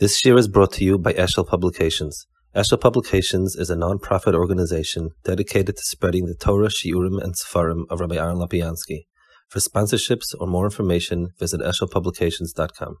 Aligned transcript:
This 0.00 0.24
year 0.24 0.38
is 0.38 0.48
brought 0.48 0.72
to 0.72 0.84
you 0.84 0.96
by 0.96 1.12
Eshel 1.12 1.46
Publications. 1.46 2.26
Eshel 2.56 2.80
Publications 2.80 3.54
is 3.54 3.68
a 3.68 3.76
non-profit 3.76 4.34
organization 4.34 5.10
dedicated 5.24 5.76
to 5.76 5.82
spreading 5.82 6.24
the 6.24 6.34
Torah, 6.34 6.70
Shiurim, 6.70 7.22
and 7.22 7.34
Sefarim 7.34 7.84
of 7.90 8.00
Rabbi 8.00 8.16
Aaron 8.16 8.38
Lapiansky. 8.38 9.04
For 9.50 9.58
sponsorships 9.58 10.34
or 10.40 10.46
more 10.46 10.64
information, 10.64 11.32
visit 11.38 11.60
eshelpublications.com. 11.60 12.96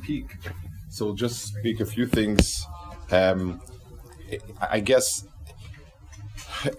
Peak. 0.00 0.24
So 0.88 1.04
we'll 1.04 1.14
just 1.16 1.48
speak 1.48 1.80
a 1.80 1.84
few 1.84 2.06
things. 2.06 2.66
Um, 3.10 3.60
I 4.58 4.80
guess 4.80 5.26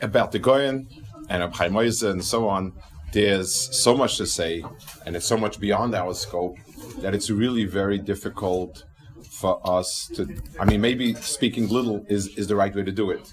about 0.01 0.31
the 0.31 0.39
Goyen 0.39 0.87
and 1.29 1.43
Abchai 1.43 1.69
Moise 1.69 2.01
and 2.01 2.25
so 2.25 2.49
on. 2.49 2.73
There's 3.11 3.53
so 3.53 3.95
much 3.95 4.17
to 4.17 4.25
say, 4.25 4.63
and 5.05 5.15
it's 5.15 5.27
so 5.27 5.37
much 5.37 5.59
beyond 5.59 5.93
our 5.93 6.15
scope 6.15 6.57
that 7.01 7.13
it's 7.13 7.29
really 7.29 7.65
very 7.65 7.99
difficult 7.99 8.85
for 9.23 9.59
us 9.63 10.09
to. 10.15 10.41
I 10.59 10.65
mean, 10.65 10.81
maybe 10.81 11.13
speaking 11.15 11.67
little 11.67 12.05
is, 12.07 12.27
is 12.37 12.47
the 12.47 12.55
right 12.55 12.73
way 12.75 12.83
to 12.83 12.91
do 12.91 13.11
it. 13.11 13.31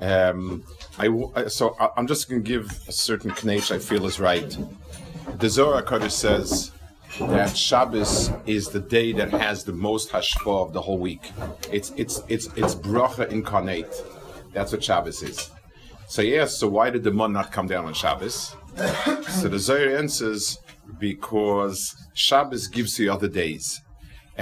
Um, 0.00 0.64
I 0.98 1.48
so 1.48 1.76
I'm 1.96 2.06
just 2.06 2.28
going 2.28 2.42
to 2.42 2.48
give 2.48 2.70
a 2.88 2.92
certain 2.92 3.30
knach 3.32 3.74
I 3.74 3.78
feel 3.78 4.06
is 4.06 4.20
right. 4.20 4.56
The 5.38 5.48
Zohar 5.48 5.82
Kodesh 5.82 6.12
says 6.12 6.72
that 7.18 7.56
Shabbos 7.56 8.30
is 8.46 8.68
the 8.68 8.80
day 8.80 9.12
that 9.12 9.30
has 9.30 9.64
the 9.64 9.72
most 9.72 10.10
hashpah 10.10 10.66
of 10.66 10.72
the 10.72 10.80
whole 10.80 10.98
week. 10.98 11.30
It's 11.70 11.92
it's 11.96 12.22
it's 12.28 12.46
it's 12.56 12.74
bracha 12.74 13.30
incarnate. 13.30 13.92
That's 14.52 14.72
what 14.72 14.82
Shabbos 14.84 15.22
is. 15.22 15.50
So 16.08 16.22
yes, 16.22 16.56
so 16.56 16.68
why 16.68 16.90
did 16.90 17.04
the 17.04 17.10
moon 17.10 17.32
not 17.32 17.52
come 17.52 17.66
down 17.66 17.86
on 17.86 17.94
Shabbos? 17.94 18.54
so 19.28 19.48
the 19.48 19.58
Zohar 19.58 19.96
answers 19.96 20.58
because 20.98 21.96
Shabbos 22.14 22.66
gives 22.66 22.98
you 22.98 23.12
other 23.12 23.28
days. 23.28 23.80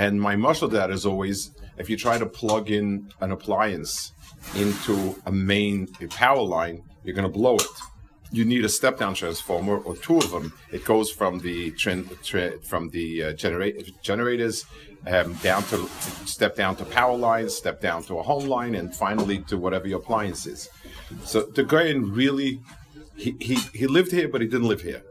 And 0.01 0.19
my 0.19 0.35
muscle 0.35 0.69
that 0.69 0.91
is 0.91 1.05
always 1.05 1.39
if 1.77 1.91
you 1.91 1.97
try 2.07 2.17
to 2.17 2.25
plug 2.25 2.71
in 2.71 2.87
an 3.21 3.31
appliance 3.33 4.13
into 4.57 4.95
a 5.27 5.33
main 5.33 5.89
a 6.01 6.07
power 6.07 6.45
line, 6.57 6.77
you're 7.05 7.19
going 7.21 7.31
to 7.31 7.39
blow 7.41 7.57
it. 7.57 7.77
You 8.33 8.47
need 8.47 8.65
a 8.65 8.69
step 8.71 8.97
down 8.97 9.13
transformer 9.13 9.77
or 9.77 9.95
two 10.07 10.17
of 10.17 10.31
them. 10.31 10.55
It 10.73 10.87
goes 10.87 11.11
from 11.11 11.41
the 11.41 11.57
from 12.71 12.89
the 12.97 13.07
uh, 13.25 13.33
generate, 13.35 13.77
generators 14.01 14.65
um, 15.07 15.35
down 15.49 15.65
to 15.65 15.87
step 16.25 16.57
down 16.57 16.77
to 16.77 16.85
power 16.87 17.17
lines, 17.29 17.55
step 17.55 17.83
down 17.83 18.03
to 18.05 18.19
a 18.21 18.23
home 18.23 18.47
line, 18.57 18.75
and 18.77 18.95
finally 18.95 19.41
to 19.51 19.59
whatever 19.59 19.87
your 19.87 19.99
appliance 19.99 20.47
is. 20.47 20.71
So 21.25 21.43
the 21.43 21.65
guy 21.75 21.91
really, 21.93 22.63
he, 23.17 23.37
he, 23.39 23.57
he 23.81 23.87
lived 23.87 24.13
here, 24.13 24.29
but 24.29 24.41
he 24.41 24.47
didn't 24.47 24.69
live 24.69 24.81
here. 24.81 25.03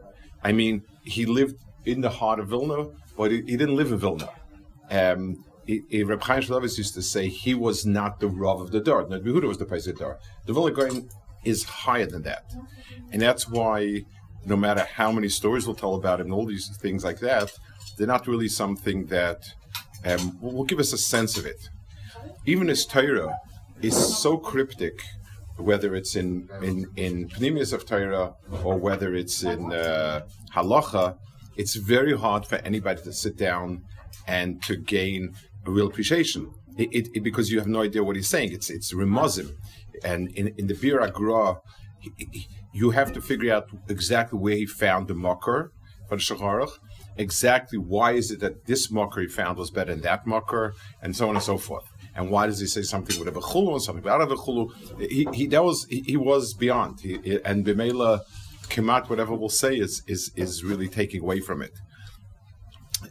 I 0.42 0.50
mean, 0.50 0.82
he 1.04 1.26
lived 1.26 1.56
in 1.84 2.00
the 2.00 2.10
heart 2.10 2.40
of 2.40 2.48
Vilna, 2.48 2.88
but 3.16 3.30
he, 3.30 3.36
he 3.50 3.56
didn't 3.56 3.76
live 3.76 3.92
in 3.92 3.98
Vilna. 3.98 4.30
Um, 4.90 5.44
Reb 5.68 6.22
Chaim 6.22 6.42
Shmulevitz 6.42 6.78
used 6.78 6.94
to 6.94 7.02
say 7.02 7.28
he 7.28 7.54
was 7.54 7.86
not 7.86 8.18
the 8.18 8.28
Rav 8.28 8.60
of 8.60 8.70
the 8.72 8.80
Dar. 8.80 9.06
Not 9.06 9.22
Behuda 9.22 9.46
was 9.46 9.58
the 9.58 9.66
Pesach 9.66 9.98
Dar. 9.98 10.18
The 10.46 10.52
Vilna 10.52 10.72
Gaon 10.72 11.08
is 11.44 11.64
higher 11.64 12.06
than 12.06 12.22
that. 12.22 12.52
And 13.12 13.22
that's 13.22 13.48
why 13.48 14.04
no 14.44 14.56
matter 14.56 14.86
how 14.94 15.12
many 15.12 15.28
stories 15.28 15.66
we'll 15.66 15.76
tell 15.76 15.94
about 15.94 16.20
him 16.20 16.26
and 16.26 16.34
all 16.34 16.46
these 16.46 16.68
things 16.78 17.04
like 17.04 17.20
that, 17.20 17.52
they're 17.96 18.06
not 18.06 18.26
really 18.26 18.48
something 18.48 19.06
that 19.06 19.44
um, 20.04 20.38
will 20.40 20.64
give 20.64 20.80
us 20.80 20.92
a 20.92 20.98
sense 20.98 21.36
of 21.36 21.46
it. 21.46 21.68
Even 22.46 22.68
his 22.68 22.86
Torah 22.86 23.38
is 23.82 23.94
so 24.18 24.38
cryptic, 24.38 25.02
whether 25.56 25.94
it's 25.94 26.16
in 26.16 26.48
in 26.62 26.86
in 26.96 27.28
Pnimiyus 27.28 27.72
of 27.72 27.86
Torah 27.86 28.34
or 28.64 28.78
whether 28.78 29.14
it's 29.14 29.42
in 29.42 29.72
uh, 29.72 30.22
Halacha, 30.54 31.18
it's 31.56 31.74
very 31.74 32.16
hard 32.16 32.46
for 32.46 32.56
anybody 32.56 33.02
to 33.02 33.12
sit 33.12 33.36
down 33.36 33.84
and 34.26 34.62
to 34.64 34.76
gain 34.76 35.34
a 35.66 35.70
real 35.70 35.86
appreciation. 35.86 36.52
It, 36.76 36.88
it, 36.92 37.08
it, 37.14 37.22
because 37.22 37.50
you 37.50 37.58
have 37.58 37.68
no 37.68 37.82
idea 37.82 38.02
what 38.04 38.16
he's 38.16 38.28
saying. 38.28 38.52
It's 38.52 38.70
it's 38.70 38.92
remozim, 38.94 39.54
and 40.04 40.28
in, 40.30 40.48
in 40.56 40.66
the 40.66 40.74
Biur 40.74 41.00
HaGra, 41.06 41.60
you 42.72 42.90
have 42.90 43.12
to 43.12 43.20
figure 43.20 43.52
out 43.52 43.68
exactly 43.88 44.38
where 44.38 44.56
he 44.56 44.66
found 44.66 45.08
the 45.08 45.14
makar 45.14 45.72
for 46.08 46.16
the 46.16 46.72
exactly 47.16 47.78
why 47.78 48.12
is 48.12 48.30
it 48.30 48.40
that 48.40 48.66
this 48.66 48.90
makar 48.90 49.20
he 49.20 49.28
found 49.28 49.58
was 49.58 49.70
better 49.70 49.92
than 49.92 50.02
that 50.02 50.26
makar, 50.26 50.74
and 51.02 51.14
so 51.14 51.28
on 51.28 51.36
and 51.36 51.44
so 51.44 51.58
forth. 51.58 51.84
And 52.14 52.30
why 52.30 52.46
does 52.46 52.60
he 52.60 52.66
say 52.66 52.82
something 52.82 53.18
with 53.18 53.28
a 53.28 53.40
chulu 53.40 53.72
and 53.72 53.82
something 53.82 54.02
without 54.02 54.22
a 54.22 54.26
chulu? 54.26 54.72
He, 55.00 55.28
he 55.32 55.46
that 55.48 55.62
was 55.62 55.86
he, 55.88 56.00
he 56.00 56.16
was 56.16 56.54
beyond. 56.54 57.00
He, 57.00 57.40
and 57.44 57.64
b'meila 57.64 58.20
kemat 58.68 59.08
whatever 59.08 59.34
we'll 59.34 59.48
say 59.48 59.76
is 59.76 60.02
is 60.06 60.32
is 60.36 60.64
really 60.64 60.88
taking 60.88 61.20
away 61.22 61.40
from 61.40 61.62
it. 61.62 61.74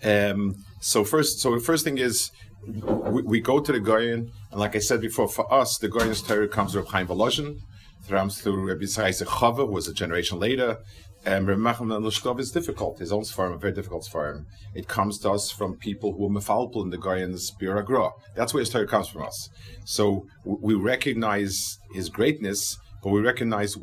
Um, 0.03 0.55
so 0.79 1.03
first, 1.03 1.40
so 1.40 1.56
the 1.56 1.62
first 1.62 1.84
thing 1.84 1.97
is 1.97 2.31
we, 2.66 3.22
we 3.22 3.40
go 3.40 3.59
to 3.59 3.72
the 3.72 3.79
Goyen, 3.79 4.31
and 4.51 4.59
like 4.59 4.75
I 4.75 4.79
said 4.79 5.01
before, 5.01 5.28
for 5.28 5.51
us, 5.53 5.78
the 5.78 5.88
Goyen's 5.88 6.22
Torah 6.22 6.47
comes 6.47 6.73
from 6.73 6.85
Chaim 6.85 7.07
Volozhin, 7.07 7.59
comes 8.07 8.41
through 8.41 8.67
Rabbi 8.67 8.84
Yisrael 8.84 9.25
Chava, 9.25 9.68
who 9.68 9.73
was 9.73 9.88
a 9.88 9.94
generation 9.94 10.39
later. 10.39 10.78
And 11.25 11.47
Rabbi 11.47 11.59
Nachman 11.59 12.01
Lushkov 12.01 12.39
is 12.39 12.51
difficult. 12.51 13.00
His 13.00 13.12
own 13.12 13.25
farm, 13.25 13.59
very 13.59 13.73
difficult 13.73 14.06
farm. 14.06 14.45
It 14.73 14.88
comes 14.88 15.19
to 15.19 15.31
us 15.31 15.51
from 15.51 15.75
people 15.75 16.13
who 16.13 16.25
are 16.25 16.29
mefalpel 16.29 16.81
in 16.84 16.91
the 16.91 16.97
Goyen's 16.97 17.51
Biur 17.51 17.84
HaGra. 17.84 18.12
That's 18.35 18.53
where 18.53 18.62
his 18.62 18.69
Torah 18.69 18.88
comes 18.88 19.09
from 19.09 19.23
us. 19.23 19.50
So 19.85 20.25
we 20.45 20.75
recognize 20.75 21.78
his 21.94 22.07
greatness, 22.09 22.78
but 23.03 23.09
we 23.09 23.19
recognize 23.19 23.75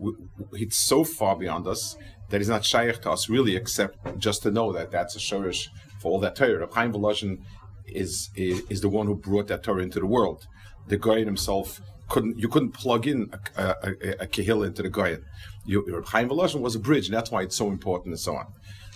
it's 0.52 0.78
so 0.78 1.04
far 1.04 1.36
beyond 1.36 1.66
us 1.66 1.96
that 2.30 2.38
he's 2.38 2.48
not 2.48 2.64
shaykh 2.64 3.02
to 3.02 3.10
us 3.10 3.28
really, 3.28 3.54
except 3.54 4.18
just 4.18 4.42
to 4.42 4.50
know 4.50 4.72
that 4.72 4.90
that's 4.90 5.14
a 5.14 5.18
shorish 5.18 5.68
all 6.06 6.20
that 6.20 6.36
Torah. 6.36 6.60
Reb 6.60 6.72
Chaim 6.72 6.92
Volozhin 6.92 7.38
is, 7.86 8.30
is, 8.34 8.62
is 8.68 8.80
the 8.80 8.88
one 8.88 9.06
who 9.06 9.14
brought 9.14 9.48
that 9.48 9.62
Torah 9.62 9.82
into 9.82 10.00
the 10.00 10.06
world. 10.06 10.46
The 10.88 10.96
Goyen 10.96 11.26
himself 11.26 11.80
couldn't 12.08 12.38
you 12.38 12.48
couldn't 12.48 12.70
plug 12.70 13.08
in 13.08 13.30
a, 13.56 13.62
a, 13.62 13.94
a, 14.22 14.50
a 14.52 14.62
into 14.62 14.82
the 14.82 14.88
Goyen. 14.88 15.24
Reb 15.68 16.06
Chaim 16.06 16.28
Volozhin 16.28 16.60
was 16.60 16.74
a 16.74 16.78
bridge, 16.78 17.06
and 17.06 17.14
that's 17.14 17.30
why 17.30 17.42
it's 17.42 17.56
so 17.56 17.68
important 17.68 18.12
and 18.12 18.20
so 18.20 18.36
on. 18.36 18.46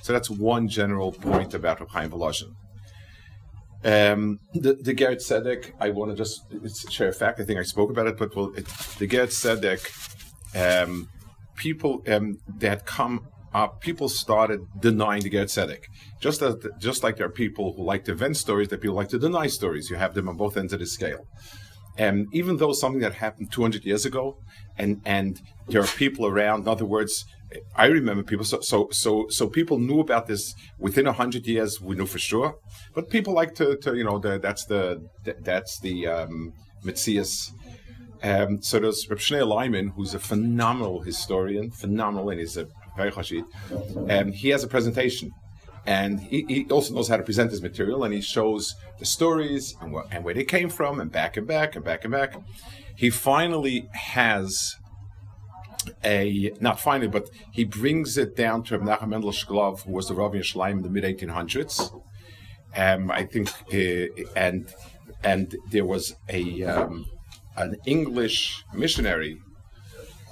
So 0.02 0.12
that's 0.12 0.30
one 0.30 0.68
general 0.68 1.12
point 1.12 1.52
about 1.54 1.80
Reb 1.80 1.90
Chaim 1.90 2.10
Volozhin. 2.10 2.54
Um, 3.82 4.40
the, 4.52 4.74
the 4.74 4.92
Ger 4.92 5.16
Tzedek, 5.16 5.72
I 5.80 5.90
want 5.90 6.10
to 6.10 6.16
just 6.16 6.92
share 6.92 7.08
a 7.08 7.12
fact. 7.12 7.40
I 7.40 7.44
think 7.44 7.58
I 7.58 7.62
spoke 7.62 7.90
about 7.90 8.06
it, 8.06 8.18
but 8.18 8.36
well, 8.36 8.52
it, 8.54 8.66
the 8.98 9.06
Ger 9.06 9.26
Tzedek, 9.26 10.84
um, 10.84 11.08
people 11.56 12.02
um, 12.08 12.38
that 12.58 12.84
come 12.84 13.26
uh, 13.52 13.66
people 13.66 14.08
started 14.08 14.60
denying 14.78 15.22
the 15.22 15.30
Ger 15.30 15.44
Tzedek. 15.44 15.84
Just 16.20 16.42
as, 16.42 16.56
just 16.78 17.02
like 17.02 17.16
there 17.16 17.26
are 17.26 17.30
people 17.44 17.74
who 17.74 17.82
like 17.82 18.04
to 18.04 18.12
invent 18.12 18.36
stories, 18.36 18.68
that 18.68 18.80
people 18.80 18.96
like 18.96 19.08
to 19.08 19.18
deny 19.18 19.46
stories. 19.46 19.90
You 19.90 19.96
have 19.96 20.14
them 20.14 20.28
on 20.28 20.36
both 20.36 20.56
ends 20.56 20.72
of 20.72 20.78
the 20.80 20.86
scale. 20.86 21.26
And 21.98 22.28
even 22.32 22.58
though 22.58 22.72
something 22.72 23.00
that 23.00 23.14
happened 23.14 23.52
200 23.52 23.84
years 23.84 24.06
ago, 24.06 24.38
and 24.80 25.02
and 25.04 25.40
there 25.68 25.82
are 25.82 25.86
people 25.86 26.26
around. 26.26 26.62
In 26.62 26.68
other 26.68 26.84
words, 26.84 27.24
I 27.76 27.86
remember 27.86 28.22
people. 28.22 28.44
So 28.44 28.60
so 28.60 28.88
so 28.90 29.26
so 29.28 29.48
people 29.48 29.78
knew 29.78 30.00
about 30.00 30.26
this 30.26 30.54
within 30.78 31.06
hundred 31.06 31.46
years. 31.46 31.80
We 31.80 31.96
knew 31.96 32.06
for 32.06 32.18
sure, 32.18 32.56
but 32.94 33.10
people 33.10 33.34
like 33.34 33.54
to, 33.56 33.76
to 33.76 33.94
you 33.94 34.04
know 34.04 34.18
the, 34.18 34.38
that's 34.38 34.64
the 34.64 34.82
that's 35.42 35.80
the 35.80 36.06
um, 36.06 36.52
Mitzias. 36.84 37.50
Um, 38.22 38.60
so 38.60 38.78
there's 38.78 39.08
Reb 39.08 39.18
Shneur 39.18 39.46
Leiman, 39.46 39.94
who's 39.94 40.12
a 40.14 40.18
phenomenal 40.18 41.00
historian, 41.00 41.70
phenomenal, 41.70 42.28
and 42.30 42.40
he's 42.40 42.56
a 42.56 42.66
very 42.96 43.10
chashid. 43.10 43.44
And 44.08 44.34
he 44.34 44.48
has 44.50 44.64
a 44.64 44.68
presentation, 44.68 45.32
and 45.86 46.20
he, 46.20 46.44
he, 46.48 46.66
also 46.70 46.94
knows 46.94 47.08
how 47.08 47.16
to 47.16 47.22
present 47.22 47.50
his 47.50 47.62
material, 47.62 48.04
and 48.04 48.12
he 48.12 48.20
shows 48.20 48.74
the 48.98 49.06
stories 49.06 49.76
and, 49.80 49.92
what, 49.92 50.06
and 50.10 50.24
where 50.24 50.34
they 50.34 50.44
came 50.44 50.68
from, 50.68 51.00
and 51.00 51.10
back 51.10 51.36
and 51.36 51.46
back 51.46 51.76
and 51.76 51.84
back 51.84 52.04
and 52.04 52.12
back. 52.12 52.36
He 52.96 53.10
finally 53.10 53.88
has 53.92 54.76
a 56.04 56.52
not 56.60 56.78
finally, 56.80 57.08
but 57.08 57.30
he 57.52 57.64
brings 57.64 58.18
it 58.18 58.36
down 58.36 58.62
to 58.64 58.78
Menachem 58.78 59.08
Mendel 59.08 59.30
Shklov, 59.30 59.84
who 59.84 59.92
was 59.92 60.08
the 60.08 60.14
Rav 60.14 60.34
in 60.34 60.42
in 60.42 60.82
the 60.82 60.90
mid 60.90 61.04
1800s. 61.04 62.02
Um, 62.76 63.10
I 63.10 63.24
think, 63.24 63.48
uh, 63.72 64.30
and 64.36 64.72
and 65.24 65.56
there 65.70 65.84
was 65.84 66.14
a 66.28 66.62
um, 66.64 67.06
an 67.56 67.76
English 67.86 68.64
missionary 68.74 69.38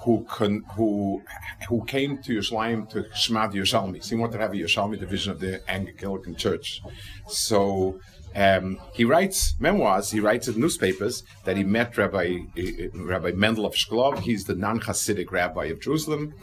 who 0.08 0.58
who 0.76 1.22
who 1.68 1.84
came 1.84 2.12
to 2.24 2.30
Yerushalayim 2.38 2.88
to 2.92 2.98
Shmad 3.22 3.52
Yerushalmi. 3.52 4.02
So 4.02 4.10
he 4.14 4.20
wanted 4.22 4.38
to 4.38 4.42
have 4.44 4.52
a 4.52 4.60
Yerushalmi 4.62 4.98
division 4.98 5.32
of 5.32 5.38
the 5.40 5.52
Anglican 5.70 6.34
Church. 6.44 6.80
So 7.28 8.00
um, 8.34 8.66
he 8.94 9.04
writes 9.04 9.38
memoirs. 9.58 10.10
He 10.10 10.20
writes 10.20 10.48
in 10.48 10.58
newspapers 10.58 11.24
that 11.44 11.56
he 11.58 11.64
met 11.64 11.96
Rabbi 11.98 12.28
uh, 12.56 12.98
Rabbi 13.12 13.32
Mendel 13.32 13.66
of 13.66 13.74
Shklov. 13.74 14.20
He's 14.20 14.44
the 14.44 14.54
non-Hasidic 14.54 15.30
rabbi 15.30 15.66
of 15.66 15.78
Jerusalem, 15.80 16.34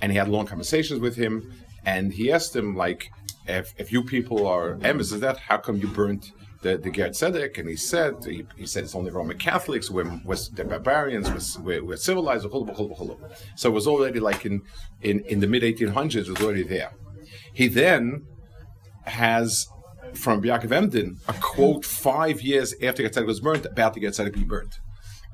and 0.00 0.12
he 0.12 0.18
had 0.18 0.28
long 0.28 0.46
conversations 0.46 1.00
with 1.00 1.16
him. 1.16 1.34
And 1.86 2.12
he 2.12 2.30
asked 2.30 2.54
him 2.54 2.76
like, 2.76 3.10
if, 3.46 3.72
if 3.78 3.90
you 3.92 4.02
people 4.02 4.46
are 4.46 4.72
of 4.72 5.20
that, 5.20 5.38
how 5.48 5.56
come 5.56 5.76
you 5.76 5.88
burnt 5.88 6.32
the, 6.62 6.76
the 6.76 6.90
Ger 6.90 7.08
Tzedek, 7.08 7.58
and 7.58 7.68
he 7.68 7.76
said 7.76 8.16
he, 8.24 8.44
he, 8.56 8.66
said 8.66 8.84
it's 8.84 8.94
only 8.94 9.10
Roman 9.10 9.38
Catholics, 9.38 9.90
we're, 9.90 10.20
we're 10.24 10.36
the 10.52 10.64
barbarians, 10.64 11.58
we're, 11.58 11.84
we're 11.84 11.96
civilized, 11.96 12.46
so 12.50 13.68
it 13.68 13.72
was 13.72 13.86
already 13.86 14.20
like 14.20 14.44
in 14.44 14.62
in, 15.00 15.20
in 15.20 15.40
the 15.40 15.46
mid 15.46 15.62
1800s, 15.62 16.16
it 16.16 16.28
was 16.28 16.40
already 16.40 16.64
there. 16.64 16.92
He 17.52 17.68
then 17.68 18.26
has 19.04 19.68
from 20.14 20.42
Yaakov 20.42 20.72
Emden, 20.72 21.18
a 21.28 21.32
quote 21.34 21.84
five 21.84 22.40
years 22.40 22.74
after 22.82 23.02
Ger 23.02 23.08
Tzedek 23.08 23.26
was 23.26 23.40
burnt, 23.40 23.66
about 23.66 23.94
the 23.94 24.00
Ger 24.00 24.10
Tzedek 24.10 24.34
be 24.34 24.44
burnt. 24.44 24.80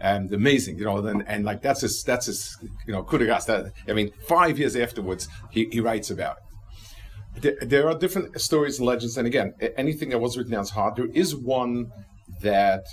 And 0.01 0.33
amazing, 0.33 0.79
you 0.79 0.85
know, 0.85 0.99
and, 1.07 1.27
and 1.27 1.45
like 1.45 1.63
that's 1.63 1.81
his, 1.81 2.03
that's 2.03 2.27
his, 2.27 2.59
you 2.87 2.93
know, 2.93 3.03
kudigas. 3.05 3.47
That 3.47 3.73
I 3.89 3.93
mean, 3.93 4.11
five 4.27 4.59
years 4.59 4.77
afterwards, 4.77 5.29
he, 5.51 5.69
he 5.71 5.81
writes 5.81 6.11
about 6.11 6.39
it. 6.39 6.43
There, 7.37 7.57
there 7.61 7.89
are 7.89 7.99
different 7.99 8.41
stories 8.41 8.79
and 8.79 8.87
legends, 8.87 9.17
and 9.17 9.27
again, 9.27 9.55
anything 9.77 10.11
that 10.11 10.19
was 10.19 10.37
written 10.37 10.53
down 10.53 10.63
is 10.63 10.71
hard. 10.71 10.97
There 10.97 11.11
is 11.13 11.35
one 11.35 11.91
that 12.43 12.85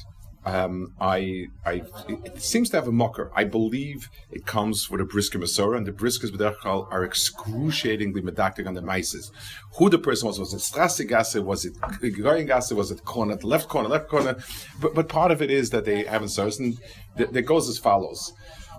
um, 0.44 0.94
I, 1.00 1.48
I, 1.66 1.84
it 2.08 2.42
seems 2.42 2.72
to 2.72 2.78
have 2.78 2.88
a 2.88 2.92
mocker. 2.92 3.32
I 3.36 3.44
believe 3.44 4.10
it 4.32 4.46
comes 4.46 4.90
with 4.90 5.00
a 5.00 5.06
brisker 5.06 5.38
Masora, 5.38 5.78
and 5.78 5.86
the 5.86 5.92
briskers 5.92 6.32
b'derechal 6.32 6.92
are 6.92 7.04
excruciatingly 7.04 8.22
medactic 8.22 8.68
on 8.68 8.74
the 8.74 8.82
mices. 8.82 9.32
Who 9.78 9.90
the 9.90 10.00
person 10.00 10.28
was? 10.28 10.40
Was 10.40 10.54
it 10.54 10.60
Strasse 10.62 11.36
Was 11.36 11.66
it 11.66 11.78
Goyen 12.18 12.48
Was 12.48 12.92
it 12.92 13.06
corner, 13.06 13.36
left 13.44 13.70
corner, 13.70 13.90
left 13.90 14.10
corner? 14.10 14.38
But, 14.80 14.96
but 14.96 15.10
part 15.10 15.32
of 15.32 15.42
it 15.42 15.52
is 15.52 15.70
that 15.70 15.86
they 15.86 16.06
haven't 16.06 16.30
sourced, 16.30 16.60
and 16.60 16.78
that 17.18 17.44
goes 17.44 17.70
as 17.70 17.78
follows. 17.78 18.34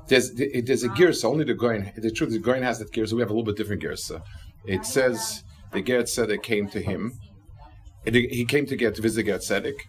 There's, 0.09 0.33
there's 0.33 0.83
a 0.83 0.89
girsa, 0.89 1.25
only 1.27 1.45
the 1.45 1.55
Goyen, 1.55 1.93
the 1.97 2.11
truth 2.11 2.31
is 2.31 2.35
the 2.35 2.41
Goyen 2.41 2.65
has 2.65 2.81
that 2.81 2.93
girsa, 2.93 3.13
we 3.13 3.21
have 3.21 3.31
a 3.31 3.33
little 3.33 3.45
bit 3.45 3.57
different 3.57 3.83
girsa. 3.83 4.21
It 4.67 4.85
says, 4.85 5.45
the 5.73 5.83
Geret 5.83 6.05
Tzedek 6.05 6.43
came 6.43 6.69
to 6.69 6.81
him, 6.81 7.13
he 8.05 8.45
came 8.45 8.67
to 8.67 8.77
get 8.77 8.95
to 8.97 9.03
visit 9.03 9.27
Geret 9.27 9.41
Tzedek, 9.41 9.81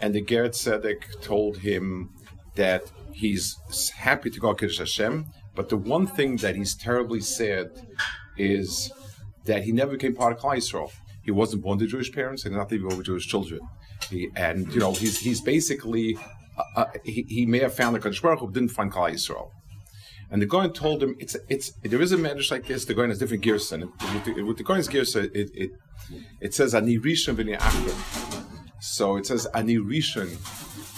and 0.00 0.14
the 0.14 0.22
Geret 0.22 0.50
Tzedek 0.50 1.20
told 1.22 1.58
him 1.58 2.10
that 2.54 2.90
he's 3.12 3.56
happy 3.96 4.30
to 4.30 4.40
go 4.40 4.54
Kiddush 4.54 4.78
Hashem, 4.78 5.26
but 5.54 5.68
the 5.68 5.76
one 5.76 6.06
thing 6.06 6.36
that 6.36 6.54
he's 6.54 6.74
terribly 6.74 7.20
sad 7.20 7.70
is 8.36 8.92
that 9.44 9.64
he 9.64 9.72
never 9.72 9.92
became 9.92 10.14
part 10.14 10.32
of 10.32 10.38
Klal 10.38 10.56
Yisrael. 10.56 10.90
He 11.22 11.30
wasn't 11.30 11.62
born 11.62 11.78
to 11.78 11.86
Jewish 11.86 12.12
parents, 12.12 12.44
and 12.44 12.54
not 12.54 12.72
even 12.72 12.92
over 12.92 13.02
Jewish 13.02 13.26
children. 13.26 13.60
He, 14.10 14.28
and 14.36 14.72
you 14.72 14.80
know, 14.80 14.92
he's 14.92 15.18
he's 15.18 15.40
basically 15.40 16.16
uh, 16.58 16.80
uh, 16.80 16.86
he, 17.04 17.24
he 17.28 17.46
may 17.46 17.58
have 17.60 17.74
found 17.74 17.96
the 17.96 18.00
Kadosh 18.00 18.22
Baruch 18.22 18.40
Hu, 18.40 18.52
didn't 18.52 18.70
find 18.70 18.92
Klal 18.92 19.12
Yisrael. 19.12 19.50
And 20.30 20.42
the 20.42 20.46
Goyen 20.46 20.72
told 20.72 21.02
him, 21.02 21.14
it's 21.18 21.36
it's 21.48 21.72
there 21.82 22.02
is 22.02 22.12
a 22.12 22.16
medrash 22.16 22.50
like 22.50 22.66
this. 22.66 22.84
The 22.84 22.94
Goyen 22.94 23.10
has 23.10 23.18
different 23.18 23.42
gears, 23.42 23.70
and 23.72 23.84
with 23.84 24.56
the, 24.56 24.64
Goyen's 24.64 24.88
gears, 24.88 25.14
it, 25.14 25.30
it 25.34 25.70
it 26.40 26.54
says 26.54 26.74
ani 26.74 26.98
rishon 26.98 27.36
v'ni 27.36 27.56
so 28.86 29.16
it 29.16 29.26
says, 29.26 29.46
Ani 29.52 29.76
Rishon 29.78 30.28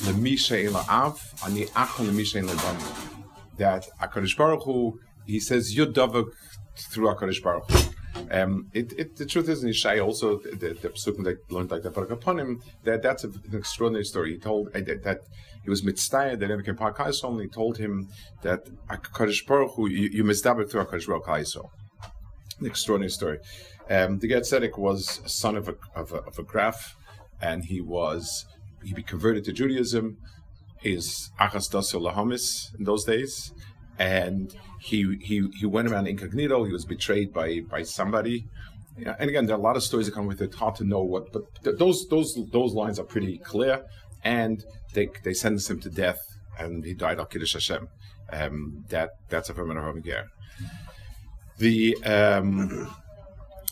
lemisha 0.04 0.75
av, 0.88 1.34
Ani 1.44 1.64
achon 1.66 2.06
lemisha 2.06 2.46
lebanu. 2.46 3.16
That 3.56 3.88
HaKadosh 4.00 4.36
Baruch 4.36 4.64
Hu, 4.64 5.00
he 5.26 5.40
says, 5.40 5.75
Yud 5.75 5.94
Davak 5.94 6.26
through 6.76 7.06
HaKadosh 7.06 7.42
Baruch 7.42 7.70
Hu. 7.70 7.98
Um, 8.31 8.69
it, 8.72 8.93
it, 8.99 9.16
the 9.16 9.26
truth 9.26 9.49
is, 9.49 9.62
in 9.62 9.70
Yishai 9.70 10.05
also, 10.05 10.38
the, 10.38 10.76
the 10.82 10.88
Pesukim 10.88 11.25
that 11.25 11.50
learned 11.50 11.70
like 11.70 11.82
that, 11.82 11.96
upon 11.96 12.38
him, 12.38 12.62
that, 12.84 13.02
that's 13.02 13.25
an 13.25 13.40
extraordinary 13.52 14.05
story. 14.05 14.32
He 14.32 14.38
told 14.38 14.69
uh, 14.69 14.81
that, 14.81 15.02
that 15.05 15.20
he 15.62 15.70
was 15.70 15.82
mitzvah, 15.84 16.37
that 16.37 16.49
never 16.49 16.62
came 16.62 16.76
part 16.76 16.99
and 16.99 17.40
he 17.40 17.49
told 17.49 17.78
him 17.78 18.08
that 18.43 18.66
HaKadosh 18.88 19.46
Baruch 19.46 19.72
Hu, 19.75 19.88
you, 19.88 20.08
you 20.12 20.25
mitzvah 20.25 20.64
through 20.66 20.84
HaKadosh 20.84 21.06
Baruch 21.06 21.55
Hu. 21.55 21.62
An 22.60 22.66
extraordinary 22.66 23.10
story. 23.10 23.38
Um, 23.90 24.19
the 24.19 24.28
Ger 24.28 24.70
was 24.76 25.20
a 25.25 25.28
son 25.28 25.56
of 25.56 25.69
a, 25.69 25.76
of 25.94 26.12
a, 26.12 26.16
of 26.16 26.38
a 26.38 26.43
graph, 26.43 26.96
and 27.40 27.64
he 27.64 27.81
was 27.81 28.44
he 28.82 28.93
converted 29.02 29.44
to 29.44 29.52
Judaism. 29.52 30.19
Is 30.82 31.31
achas 31.40 31.69
dasil 31.70 32.00
lahamis 32.02 32.75
in 32.78 32.84
those 32.84 33.04
days, 33.04 33.52
and 33.99 34.54
he 34.78 35.16
he 35.20 35.48
he 35.58 35.66
went 35.66 35.88
around 35.88 36.06
incognito. 36.06 36.64
He 36.64 36.72
was 36.72 36.84
betrayed 36.84 37.32
by 37.32 37.60
by 37.60 37.82
somebody. 37.82 38.46
And 38.96 39.30
again, 39.30 39.46
there 39.46 39.54
are 39.54 39.58
a 39.60 39.62
lot 39.62 39.76
of 39.76 39.84
stories 39.84 40.06
that 40.06 40.14
come 40.14 40.26
with 40.26 40.42
it. 40.42 40.54
Hard 40.54 40.75
to 40.76 40.84
know 40.84 41.02
what, 41.02 41.32
but 41.32 41.42
th- 41.62 41.76
those 41.78 42.08
those 42.08 42.36
those 42.52 42.75
lines 42.75 42.98
are 42.98 43.04
pretty 43.04 43.38
clear. 43.38 43.84
And 44.25 44.64
they 44.94 45.08
they 45.22 45.34
sentenced 45.34 45.70
him 45.70 45.80
to 45.80 45.90
death, 45.90 46.20
and 46.58 46.84
he 46.84 46.94
died 46.94 47.19
al 47.19 47.26
kiddush 47.26 47.54
Hashem. 47.54 47.88
Um, 48.32 48.84
that 48.88 49.10
that's 49.28 49.48
a 49.48 49.54
permanent 49.54 50.02
The 51.58 51.96
um, 52.04 52.90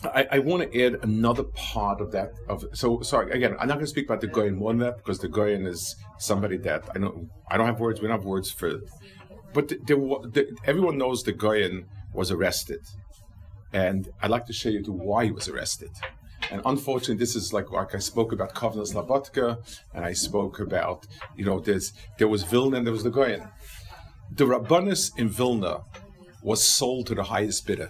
I, 0.03 0.27
I 0.33 0.39
want 0.39 0.71
to 0.71 0.85
add 0.85 0.99
another 1.03 1.43
part 1.43 2.01
of 2.01 2.11
that. 2.11 2.31
Of 2.47 2.65
so 2.73 3.01
sorry 3.01 3.31
again. 3.31 3.55
I'm 3.59 3.67
not 3.67 3.75
going 3.75 3.85
to 3.85 3.89
speak 3.89 4.05
about 4.05 4.21
the 4.21 4.27
Goyen 4.27 4.55
more 4.55 4.71
than 4.71 4.79
that 4.79 4.97
because 4.97 5.19
the 5.19 5.27
Goyen 5.27 5.65
is 5.65 5.95
somebody 6.19 6.57
that 6.57 6.83
I 6.95 6.99
know. 6.99 7.27
I 7.49 7.57
don't 7.57 7.65
have 7.65 7.79
words. 7.79 8.01
We 8.01 8.07
don't 8.07 8.17
have 8.17 8.25
words 8.25 8.51
for. 8.51 8.79
But 9.57 9.69
the, 9.69 9.95
the, 10.35 10.55
everyone 10.65 10.99
knows 10.99 11.23
the 11.23 11.31
Goyen 11.31 11.87
was 12.13 12.29
arrested, 12.29 12.81
and 13.73 14.07
I'd 14.21 14.29
like 14.29 14.45
to 14.45 14.53
show 14.53 14.69
you 14.69 14.83
to 14.83 14.91
why 14.91 15.25
he 15.25 15.31
was 15.31 15.47
arrested. 15.47 15.89
And 16.51 16.61
unfortunately, 16.63 17.15
this 17.15 17.35
is 17.35 17.53
like 17.53 17.71
like 17.71 17.95
I 17.95 17.97
spoke 17.97 18.31
about 18.31 18.53
Kovna 18.53 18.85
Slabotka, 18.85 19.57
and 19.95 20.05
I 20.05 20.13
spoke 20.13 20.59
about 20.59 21.07
you 21.35 21.43
know 21.43 21.59
there's 21.59 21.93
there 22.19 22.27
was 22.27 22.43
Vilna 22.43 22.77
and 22.77 22.85
there 22.85 22.93
was 22.93 23.03
the 23.03 23.09
Goyen. 23.09 23.47
The 24.31 24.45
Rabbanis 24.45 25.17
in 25.17 25.27
Vilna 25.27 25.81
was 26.43 26.61
sold 26.63 27.07
to 27.07 27.15
the 27.15 27.23
highest 27.23 27.65
bidder 27.65 27.89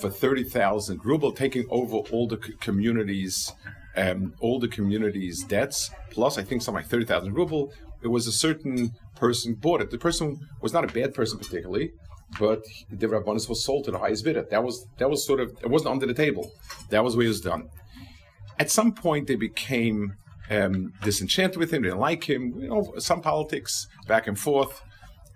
for 0.00 0.08
30,000 0.08 1.04
ruble, 1.04 1.32
taking 1.32 1.66
over 1.68 1.96
all 2.12 2.26
the 2.26 2.38
communities, 2.38 3.52
um, 3.94 4.32
all 4.40 4.58
the 4.58 4.68
communities' 4.68 5.44
debts, 5.44 5.90
plus 6.10 6.38
I 6.38 6.44
think 6.44 6.62
something 6.62 6.82
like 6.82 6.90
30,000 6.90 7.34
ruble. 7.34 7.74
It 8.02 8.08
was 8.08 8.26
a 8.26 8.32
certain 8.32 8.92
person 9.14 9.54
bought 9.54 9.80
it. 9.80 9.90
The 9.90 9.98
person 9.98 10.38
was 10.60 10.72
not 10.72 10.84
a 10.84 10.92
bad 10.92 11.14
person 11.14 11.38
particularly, 11.38 11.92
but 12.38 12.62
the 12.90 13.06
Rabbanis 13.06 13.48
was 13.48 13.64
sold 13.64 13.84
to 13.84 13.90
the 13.90 13.98
highest 13.98 14.24
bidder. 14.24 14.46
That 14.50 14.62
was 14.62 14.86
that 14.98 15.10
was 15.10 15.26
sort 15.26 15.40
of 15.40 15.50
it 15.62 15.70
wasn't 15.70 15.90
under 15.90 16.06
the 16.06 16.14
table. 16.14 16.52
That 16.90 17.04
was 17.04 17.16
where 17.16 17.26
it 17.26 17.28
was 17.28 17.40
done. 17.40 17.68
At 18.58 18.70
some 18.70 18.92
point, 18.92 19.26
they 19.26 19.34
became 19.34 20.14
um, 20.50 20.92
disenchanted 21.02 21.58
with 21.58 21.72
him. 21.72 21.82
They 21.82 21.88
didn't 21.88 22.00
like 22.00 22.24
him. 22.24 22.54
You 22.60 22.68
know, 22.68 22.94
some 22.98 23.20
politics 23.20 23.88
back 24.06 24.26
and 24.26 24.38
forth 24.38 24.82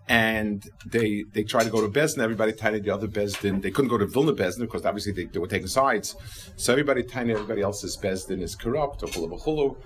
and 0.09 0.71
they 0.87 1.25
they 1.33 1.43
tried 1.43 1.65
to 1.65 1.71
go 1.71 1.81
to 1.81 1.89
Bezdin. 1.89 2.23
Everybody 2.23 2.53
tiny 2.53 2.81
the 2.81 2.91
other 2.91 3.09
Bezdin. 3.09 3.61
They 3.61 3.71
couldn't 3.71 3.91
go 3.91 3.99
to 3.99 4.07
Vilna 4.07 4.33
Bezdin 4.33 4.61
because 4.61 4.87
obviously 4.87 5.13
they, 5.13 5.25
they, 5.27 5.39
were 5.39 5.47
taking 5.47 5.69
sides. 5.69 6.17
So 6.57 6.73
everybody 6.73 7.03
tiny 7.03 7.33
everybody 7.33 7.63
else's 7.63 7.97
Bezdin 7.97 8.41
is 8.43 8.55
corrupt 8.55 9.03
or 9.03 9.09
full 9.09 9.77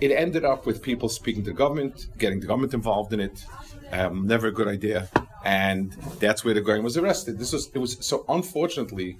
It 0.00 0.10
ended 0.10 0.44
up 0.44 0.66
with 0.66 0.82
people 0.82 1.08
speaking 1.08 1.44
to 1.44 1.50
the 1.50 1.56
government, 1.56 2.06
getting 2.18 2.40
the 2.40 2.46
government 2.46 2.74
involved 2.74 3.12
in 3.12 3.20
it. 3.20 3.44
Um, 3.92 4.26
never 4.26 4.48
a 4.48 4.52
good 4.52 4.68
idea, 4.68 5.08
and 5.44 5.92
that's 6.18 6.44
where 6.44 6.54
the 6.54 6.60
guy 6.60 6.78
was 6.80 6.96
arrested. 6.96 7.38
This 7.38 7.52
was 7.52 7.70
it 7.74 7.78
was 7.78 7.96
so 8.04 8.24
unfortunately, 8.28 9.18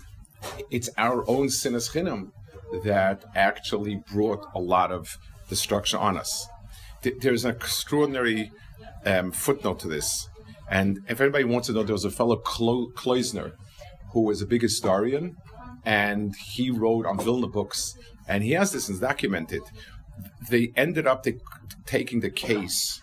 it's 0.71 0.91
our 0.99 1.29
own 1.29 1.47
sinas 1.49 1.93
chinam 1.93 2.33
that 2.83 3.25
actually 3.37 4.03
brought 4.13 4.45
a 4.55 4.61
lot 4.61 4.91
of 4.91 5.17
destruction 5.49 5.99
on 6.01 6.17
us. 6.17 6.49
There's 7.21 7.45
an 7.45 7.53
extraordinary 7.53 8.51
um, 9.05 9.31
footnote 9.31 9.79
to 9.81 9.89
this 9.89 10.29
and 10.69 11.01
if 11.09 11.21
anybody 11.21 11.45
wants 11.45 11.67
to 11.67 11.73
know, 11.73 11.83
there 11.83 11.93
was 11.93 12.05
a 12.05 12.11
fellow 12.11 12.37
Klo- 12.37 12.93
Kloisner 12.95 13.53
who 14.13 14.23
was 14.23 14.41
a 14.41 14.47
big 14.47 14.63
historian, 14.63 15.37
and 15.85 16.35
he 16.37 16.71
wrote 16.71 17.05
on 17.05 17.19
Vilna 17.19 17.49
books, 17.49 17.97
and 18.29 18.43
he 18.43 18.53
has 18.53 18.73
this 18.73 18.89
documented. 18.99 19.63
They 20.51 20.73
ended 20.77 21.07
up 21.07 21.23
t- 21.25 21.41
taking 21.87 22.21
the 22.21 22.31
case 22.31 23.03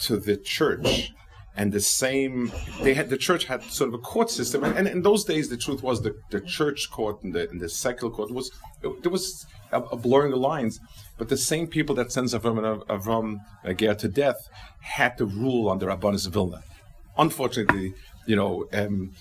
to 0.00 0.16
the 0.16 0.36
church 0.36 1.12
and 1.56 1.72
the 1.72 1.80
same 1.80 2.52
they 2.82 2.92
had 2.92 3.08
the 3.08 3.16
church 3.16 3.44
had 3.44 3.62
sort 3.62 3.88
of 3.88 3.94
a 3.94 3.98
court 3.98 4.30
system 4.30 4.62
and, 4.62 4.76
and 4.76 4.86
in 4.86 5.02
those 5.02 5.24
days 5.24 5.48
the 5.48 5.56
truth 5.56 5.82
was 5.82 6.02
the, 6.02 6.14
the 6.30 6.40
church 6.40 6.90
court 6.90 7.22
and 7.22 7.34
the, 7.34 7.48
and 7.48 7.60
the 7.60 7.68
secular 7.68 8.12
court 8.12 8.30
was 8.30 8.50
there 8.82 9.10
was 9.10 9.46
a, 9.72 9.80
a 9.80 9.96
blurring 9.96 10.30
the 10.32 10.36
lines 10.36 10.78
but 11.18 11.28
the 11.28 11.36
same 11.36 11.66
people 11.66 11.94
that 11.94 12.12
sends 12.12 12.34
Avram 12.34 12.84
Avram 12.86 13.38
Ger 13.78 13.94
to 13.94 14.08
death 14.08 14.48
had 14.80 15.16
to 15.18 15.24
rule 15.24 15.70
under 15.70 15.86
Rabbanis 15.86 16.28
Vilna. 16.28 16.62
Unfortunately, 17.16 17.94
you 18.26 18.36
know, 18.36 18.66
um, 18.72 19.12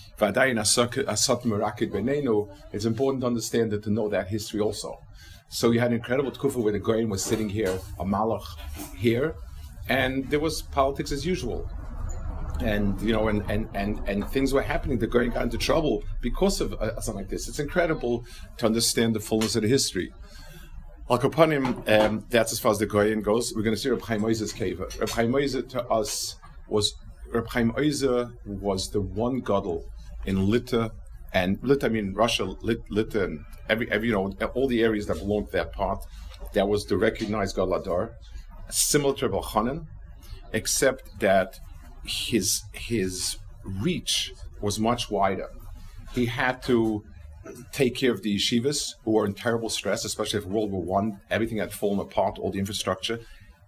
it's 2.73 2.85
important 2.85 3.21
to 3.21 3.27
understand 3.27 3.71
that 3.71 3.83
to 3.83 3.89
know 3.89 4.09
that 4.09 4.27
history 4.27 4.59
also. 4.59 4.99
So 5.47 5.71
you 5.71 5.79
had 5.79 5.91
an 5.91 5.97
incredible 5.97 6.31
tkufa 6.31 6.57
where 6.57 6.73
the 6.73 6.79
Goyen 6.79 7.09
was 7.09 7.23
sitting 7.23 7.49
here, 7.49 7.79
a 7.99 8.05
malach 8.05 8.45
here, 8.97 9.35
and 9.87 10.29
there 10.29 10.39
was 10.39 10.63
politics 10.63 11.11
as 11.11 11.25
usual. 11.25 11.69
And 12.61 12.99
you 13.01 13.11
know, 13.11 13.27
and 13.27 13.43
and 13.49 13.67
and, 13.73 14.01
and 14.07 14.27
things 14.29 14.53
were 14.53 14.61
happening. 14.61 14.97
The 14.97 15.07
Goyen 15.07 15.29
got 15.29 15.43
into 15.43 15.57
trouble 15.57 16.03
because 16.21 16.61
of 16.61 16.73
uh, 16.73 16.99
something 17.01 17.23
like 17.23 17.29
this. 17.29 17.47
It's 17.49 17.59
incredible 17.59 18.25
to 18.57 18.65
understand 18.65 19.13
the 19.13 19.19
fullness 19.19 19.55
of 19.55 19.61
the 19.63 19.67
history. 19.67 20.13
Al 21.09 21.19
um, 21.21 22.25
that's 22.29 22.51
as 22.51 22.59
far 22.59 22.71
as 22.71 22.79
the 22.79 22.87
Goyen 22.87 23.21
goes. 23.21 23.53
We're 23.55 23.61
going 23.61 23.75
to 23.75 23.81
see 23.81 23.89
Reb 23.89 24.01
Chaim 24.01 24.25
Ozer's 24.25 24.53
cave. 24.53 24.79
Reb 24.79 25.09
Chaim 25.09 25.35
Ozer 25.35 25.61
to 25.61 25.83
us 25.87 26.37
was 26.67 26.95
Reb 27.31 27.47
Chaim 27.47 27.73
Ozer 27.77 28.31
was 28.45 28.89
the 28.89 29.01
one 29.01 29.39
gadol 29.39 29.85
in 30.25 30.49
Lita 30.49 30.91
and 31.33 31.59
Lita, 31.61 31.87
I 31.87 31.89
mean 31.89 32.13
Russia, 32.13 32.45
Lit, 32.45 32.79
Lita, 32.89 33.25
and 33.25 33.45
every, 33.69 33.91
every 33.91 34.07
you 34.07 34.13
know 34.13 34.31
all 34.55 34.67
the 34.67 34.81
areas 34.81 35.05
that 35.07 35.19
belonged 35.19 35.47
to 35.47 35.51
that 35.53 35.73
part. 35.73 35.99
That 36.53 36.67
was 36.67 36.85
the 36.85 36.97
recognized 36.97 37.57
Galadar, 37.57 38.13
similar 38.69 39.13
to 39.15 39.27
Reb 39.27 39.43
Chanan, 39.43 39.85
except 40.53 41.19
that 41.19 41.59
his 42.05 42.63
his 42.71 43.37
reach 43.63 44.31
was 44.61 44.79
much 44.79 45.11
wider. 45.11 45.49
He 46.13 46.27
had 46.27 46.63
to 46.63 47.03
take 47.71 47.95
care 47.95 48.11
of 48.11 48.21
the 48.21 48.35
yeshivas 48.37 48.93
who 49.03 49.11
were 49.11 49.25
in 49.25 49.33
terrible 49.33 49.69
stress, 49.69 50.05
especially 50.05 50.39
after 50.39 50.49
World 50.49 50.71
War 50.71 50.81
One. 50.81 51.19
Everything 51.29 51.57
had 51.57 51.73
fallen 51.73 51.99
apart, 51.99 52.39
all 52.39 52.51
the 52.51 52.59
infrastructure. 52.59 53.19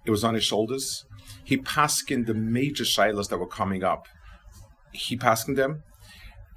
It 0.06 0.12
was 0.12 0.24
on 0.24 0.36
his 0.36 0.46
shoulders. 0.46 1.04
He 1.48 1.56
in 2.12 2.26
the 2.26 2.34
major 2.34 2.84
shilas 2.84 3.30
that 3.30 3.38
were 3.38 3.48
coming 3.48 3.82
up. 3.82 4.10
He 4.92 5.16
in 5.48 5.56
them. 5.56 5.84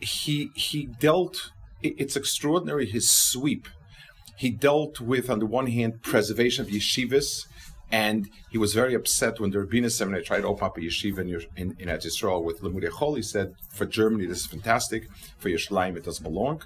He 0.00 0.50
he 0.56 0.86
dealt. 0.86 1.52
It's 1.80 2.16
extraordinary 2.16 2.86
his 2.86 3.08
sweep. 3.08 3.68
He 4.36 4.50
dealt 4.50 5.00
with, 5.00 5.30
on 5.30 5.38
the 5.38 5.46
one 5.46 5.68
hand, 5.68 6.02
preservation 6.02 6.64
of 6.64 6.72
yeshivas, 6.72 7.46
and 7.92 8.28
he 8.50 8.58
was 8.58 8.74
very 8.74 8.94
upset 8.94 9.38
when 9.38 9.50
the 9.50 9.58
Rabbiner 9.58 9.92
Seminary 9.92 10.24
tried 10.24 10.40
to 10.40 10.48
open 10.48 10.64
up 10.64 10.76
a 10.76 10.80
yeshiva 10.80 11.20
in, 11.20 11.28
in, 11.56 11.76
in 11.78 11.88
Israel 11.88 12.42
with 12.42 12.60
Limudei 12.60 12.90
Chol. 12.90 13.14
He 13.14 13.22
said, 13.22 13.54
for 13.72 13.86
Germany, 13.86 14.26
this 14.26 14.40
is 14.40 14.46
fantastic. 14.46 15.06
For 15.38 15.50
Yerushalayim, 15.50 15.96
it 15.96 16.04
doesn't 16.04 16.24
belong. 16.24 16.62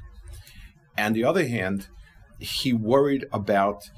And 0.96 1.14
the 1.14 1.24
other 1.24 1.46
hand, 1.46 1.88
he 2.38 2.72
worried 2.72 3.26
about 3.32 3.90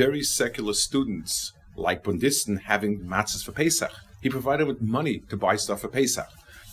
very 0.00 0.22
secular 0.22 0.74
students 0.74 1.52
like 1.78 2.04
Bundisten 2.04 2.60
having 2.62 3.00
matzahs 3.00 3.44
for 3.44 3.52
Pesach. 3.52 3.92
He 4.22 4.28
provided 4.28 4.66
with 4.66 4.82
money 4.82 5.20
to 5.28 5.36
buy 5.36 5.56
stuff 5.56 5.80
for 5.82 5.88
Pesach. 5.88 6.28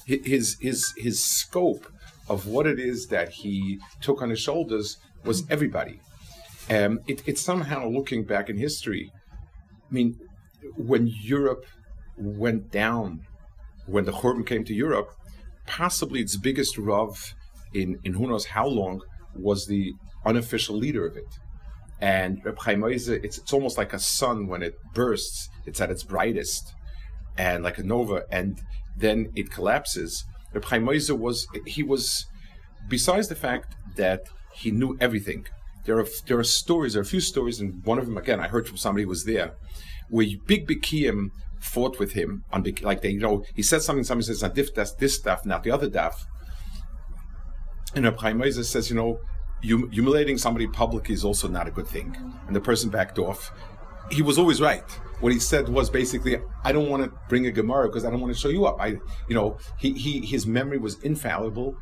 His, 0.05 0.57
his, 0.59 0.93
his 0.97 1.23
scope 1.23 1.87
of 2.27 2.47
what 2.47 2.67
it 2.67 2.79
is 2.79 3.07
that 3.07 3.29
he 3.29 3.79
took 4.01 4.21
on 4.21 4.29
his 4.29 4.39
shoulders 4.39 4.97
was 5.23 5.43
everybody. 5.49 5.99
Um, 6.69 6.99
it, 7.07 7.23
it's 7.25 7.41
somehow 7.41 7.87
looking 7.87 8.23
back 8.23 8.49
in 8.49 8.57
history. 8.57 9.11
I 9.89 9.93
mean, 9.93 10.19
when 10.75 11.07
Europe 11.07 11.65
went 12.17 12.71
down, 12.71 13.21
when 13.85 14.05
the 14.05 14.11
Churban 14.11 14.45
came 14.45 14.63
to 14.65 14.73
Europe, 14.73 15.11
possibly 15.67 16.21
its 16.21 16.37
biggest 16.37 16.77
Rav 16.77 17.35
in, 17.73 17.99
in 18.03 18.13
who 18.13 18.27
knows 18.27 18.45
how 18.45 18.67
long 18.67 19.01
was 19.35 19.67
the 19.67 19.93
unofficial 20.25 20.75
leader 20.75 21.05
of 21.05 21.15
it. 21.17 21.27
And 22.01 22.43
Reb 22.43 22.59
Chaim 22.59 22.83
it's, 22.85 23.07
it's 23.07 23.53
almost 23.53 23.77
like 23.77 23.93
a 23.93 23.99
sun 23.99 24.47
when 24.47 24.61
it 24.61 24.77
bursts, 24.93 25.49
it's 25.65 25.79
at 25.81 25.89
its 25.89 26.03
brightest, 26.03 26.73
and 27.37 27.63
like 27.63 27.77
a 27.77 27.83
nova, 27.83 28.23
and 28.31 28.61
then 28.97 29.31
it 29.35 29.49
collapses. 29.51 30.25
Reb 30.53 30.65
Chaim 30.65 30.85
was, 30.85 31.47
he 31.65 31.83
was, 31.83 32.25
besides 32.87 33.27
the 33.27 33.35
fact 33.35 33.75
that 33.95 34.23
he 34.53 34.71
knew 34.71 34.97
everything, 34.99 35.47
there 35.85 35.99
are, 35.99 36.07
there 36.27 36.39
are 36.39 36.43
stories, 36.43 36.93
there 36.93 37.01
are 37.01 37.03
a 37.03 37.07
few 37.07 37.21
stories, 37.21 37.59
and 37.59 37.83
one 37.85 37.97
of 37.97 38.05
them, 38.05 38.17
again, 38.17 38.39
I 38.39 38.47
heard 38.47 38.67
from 38.67 38.77
somebody 38.77 39.03
who 39.03 39.09
was 39.09 39.25
there, 39.25 39.53
where 40.09 40.27
big 40.45 40.67
Bikiim 40.67 41.29
fought 41.59 41.97
with 41.97 42.11
him 42.11 42.43
on 42.51 42.63
like 42.83 43.01
they 43.01 43.09
you 43.09 43.19
know 43.19 43.43
he 43.55 43.63
said 43.63 43.81
something 43.81 44.03
somebody 44.03 44.27
says 44.27 44.41
this 44.53 44.69
that's 44.69 44.93
this 44.93 45.15
stuff 45.15 45.43
not 45.47 45.63
the 45.63 45.71
other 45.71 45.89
stuff 45.89 46.27
and 47.95 48.03
Reb 48.03 48.17
Chaim 48.17 48.51
says, 48.51 48.89
you 48.89 48.95
know, 48.95 49.19
humiliating 49.61 50.37
somebody 50.37 50.67
publicly 50.67 51.13
is 51.13 51.25
also 51.25 51.47
not 51.47 51.67
a 51.67 51.71
good 51.71 51.87
thing. 51.87 52.15
And 52.47 52.55
the 52.55 52.61
person 52.61 52.89
backed 52.89 53.19
off. 53.19 53.51
He 54.11 54.21
was 54.21 54.37
always 54.37 54.61
right. 54.61 54.83
What 55.19 55.31
he 55.31 55.39
said 55.39 55.69
was 55.69 55.89
basically, 55.89 56.37
I 56.63 56.71
don't 56.71 56.89
want 56.89 57.03
to 57.03 57.11
bring 57.29 57.47
a 57.47 57.51
Gemara 57.51 57.87
because 57.87 58.05
I 58.05 58.11
don't 58.11 58.21
want 58.21 58.33
to 58.33 58.39
show 58.39 58.49
you 58.49 58.65
up. 58.65 58.77
I, 58.79 58.87
you 59.27 59.35
know, 59.35 59.57
he, 59.79 59.93
he 59.93 60.25
his 60.25 60.45
memory 60.45 60.77
was 60.77 61.01
infallible. 61.01 61.75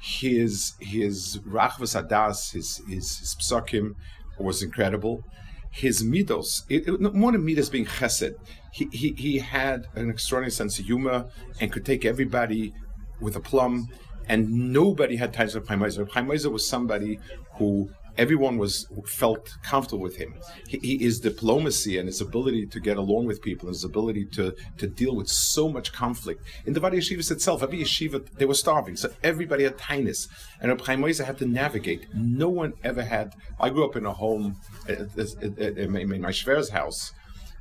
His 0.00 0.74
his 0.80 1.38
rachvas 1.46 2.00
adas, 2.00 2.52
his 2.52 2.80
his, 2.88 3.18
his 3.18 3.94
was 4.38 4.62
incredible. 4.62 5.24
His 5.70 6.02
midos, 6.02 6.62
it, 6.70 6.88
it, 6.88 7.14
more 7.14 7.32
than 7.32 7.44
midos 7.44 7.70
being 7.70 7.84
chesed, 7.84 8.34
he, 8.72 8.88
he 8.92 9.12
he 9.12 9.38
had 9.38 9.86
an 9.94 10.08
extraordinary 10.08 10.50
sense 10.50 10.78
of 10.78 10.86
humor 10.86 11.26
and 11.60 11.72
could 11.72 11.84
take 11.84 12.04
everybody 12.04 12.72
with 13.20 13.36
a 13.36 13.40
plum 13.40 13.88
and 14.28 14.72
nobody 14.72 15.16
had 15.16 15.32
ties 15.32 15.54
with 15.54 15.68
Chaim 15.68 15.82
Ozer. 15.82 16.06
Chaim 16.06 16.30
Ozer 16.30 16.50
was 16.50 16.66
somebody 16.68 17.18
who 17.54 17.90
everyone 18.18 18.56
was 18.56 18.86
felt 19.06 19.56
comfortable 19.62 20.02
with 20.02 20.16
him. 20.16 20.34
He, 20.66 20.98
his 20.98 21.20
diplomacy 21.20 21.98
and 21.98 22.06
his 22.06 22.20
ability 22.20 22.66
to 22.66 22.80
get 22.80 22.96
along 22.96 23.26
with 23.26 23.42
people, 23.42 23.68
his 23.68 23.84
ability 23.84 24.26
to 24.36 24.54
to 24.78 24.86
deal 24.86 25.14
with 25.14 25.28
so 25.28 25.68
much 25.68 25.92
conflict 25.92 26.42
in 26.66 26.72
the 26.72 26.80
Vadi 26.80 26.98
Yeshivas 26.98 27.30
itself. 27.30 27.62
Every 27.62 27.78
yeshiva 27.78 28.26
they 28.38 28.44
were 28.44 28.54
starving, 28.54 28.96
so 28.96 29.10
everybody 29.22 29.64
had 29.64 29.78
tinus, 29.78 30.28
and 30.60 30.70
Reb 30.70 30.80
Chaim 30.82 31.02
had 31.02 31.38
to 31.38 31.46
navigate. 31.46 32.06
No 32.14 32.48
one 32.48 32.72
ever 32.82 33.02
had. 33.02 33.34
I 33.60 33.70
grew 33.70 33.84
up 33.84 33.96
in 33.96 34.06
a 34.06 34.12
home, 34.12 34.56
uh, 34.88 35.04
uh, 35.18 35.24
uh, 35.44 35.64
in 35.64 36.20
my 36.20 36.30
Shver's 36.30 36.70
house, 36.70 37.12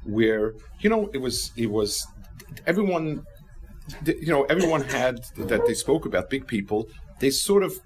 where 0.03 0.53
you 0.79 0.89
know 0.89 1.09
it 1.13 1.19
was 1.19 1.51
it 1.55 1.69
was 1.69 2.07
everyone 2.65 3.25
you 4.05 4.27
know, 4.27 4.43
everyone 4.43 4.81
had 4.81 5.23
that 5.37 5.65
they 5.65 5.73
spoke 5.73 6.05
about 6.05 6.29
big 6.29 6.47
people. 6.47 6.87
They 7.19 7.29
sort 7.29 7.63
of 7.63 7.79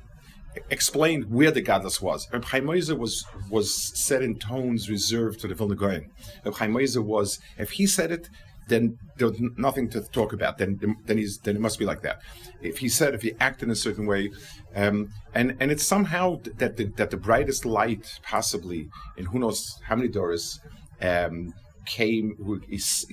explained 0.70 1.30
where 1.30 1.52
the 1.52 1.62
gadlus 1.62 2.02
was. 2.02 2.28
Reb 2.32 2.46
Chaim 2.46 2.68
was 2.68 3.26
was 3.50 3.74
said 4.00 4.24
in 4.24 4.36
tones 4.40 4.90
reserved 4.90 5.40
to 5.42 5.48
the 5.48 5.56
Vilna 5.56 5.76
Gaon. 5.76 6.10
Reb 6.46 6.56
Chaim 6.56 6.74
was, 6.74 7.40
if 7.58 7.72
he 7.72 7.86
said 7.86 8.12
it, 8.12 8.30
then 8.68 8.98
there's 9.18 9.40
nothing 9.58 9.90
to 9.90 10.02
talk 10.02 10.32
about. 10.34 10.58
Then 10.58 10.96
then 11.06 11.18
he's 11.18 11.40
then 11.40 11.56
it 11.56 11.62
must 11.62 11.80
be 11.80 11.86
like 11.86 12.02
that. 12.02 12.22
If 12.62 12.78
he 12.78 12.90
said, 12.90 13.14
if 13.14 13.22
he 13.22 13.34
acted 13.40 13.66
in 13.66 13.72
a 13.72 13.76
certain 13.76 14.06
way, 14.06 14.32
um, 14.76 15.10
and 15.34 15.56
and 15.60 15.72
it's 15.72 15.86
somehow 15.86 16.40
that 16.58 16.78
the, 16.78 16.86
that 16.98 17.10
the 17.10 17.18
brightest 17.18 17.66
light 17.66 18.20
possibly 18.24 18.90
in 19.18 19.26
who 19.26 19.40
knows 19.40 19.80
how 19.84 19.96
many 19.96 20.08
doors 20.08 20.60
um, 21.02 21.54
came 21.86 22.36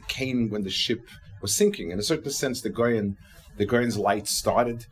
came 0.09 0.51
when 0.51 0.63
the 0.63 0.71
ship 0.71 1.01
was 1.47 1.55
sinking. 1.55 1.93
In 1.93 1.99
a 2.01 2.03
certain 2.03 2.33
sense, 2.33 2.61
the 2.61 2.75
Goyen, 2.81 3.17
the 3.57 3.67
Goyen's 3.73 3.97
light 3.97 4.27
started 4.27 4.87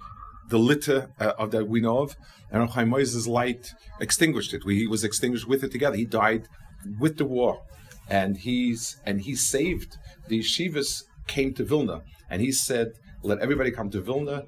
the 0.54 0.58
litter 0.70 1.10
uh, 1.18 1.32
of 1.42 1.50
that 1.50 1.66
we 1.74 1.80
know 1.80 1.98
of, 2.04 2.16
and 2.50 2.70
Chaim 2.70 2.90
Moses' 2.90 3.26
light 3.26 3.72
extinguished 4.00 4.52
it. 4.54 4.62
he 4.64 4.86
was 4.86 5.02
extinguished 5.02 5.48
with 5.48 5.64
it 5.64 5.72
together. 5.72 5.96
He 5.96 6.04
died 6.04 6.42
with 7.00 7.14
the 7.20 7.24
war, 7.24 7.52
and 8.20 8.36
he's 8.46 8.82
and 9.06 9.16
he 9.22 9.34
saved 9.34 9.90
the 10.28 10.38
yeshivas 10.40 10.90
came 11.26 11.50
to 11.54 11.64
Vilna, 11.64 11.98
and 12.30 12.38
he 12.46 12.52
said, 12.52 12.88
"Let 13.30 13.38
everybody 13.40 13.70
come 13.78 13.90
to 13.90 14.00
Vilna. 14.08 14.44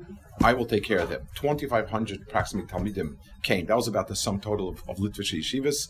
I 0.49 0.53
will 0.57 0.69
take 0.75 0.85
care 0.91 1.01
of 1.05 1.09
them." 1.09 1.23
Twenty 1.35 1.67
five 1.67 1.89
hundred 1.97 2.19
approximately 2.29 2.69
talmidim 2.73 3.17
came. 3.43 3.67
That 3.67 3.81
was 3.83 3.89
about 3.89 4.07
the 4.07 4.17
sum 4.25 4.39
total 4.49 4.69
of, 4.69 4.77
of 4.91 4.99
Litvish 4.99 5.33
yeshivas, 5.39 5.89